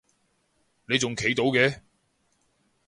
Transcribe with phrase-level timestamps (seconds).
[0.89, 1.81] 你仲企到嘅？